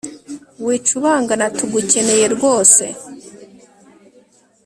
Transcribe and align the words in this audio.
wicubangana 0.65 1.45
tugukeneye 1.57 2.25
rwose 2.35 2.83